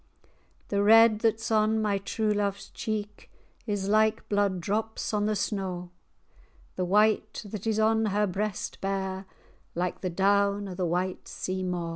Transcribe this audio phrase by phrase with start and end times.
[0.11, 0.29] [#] soon.
[0.69, 3.31] The red that's on my true love's cheek
[3.67, 5.89] Is like blood drops on the snaw;
[6.75, 9.27] The white that is on her breast bare,
[9.75, 11.89] Like the down o' the white sea maw.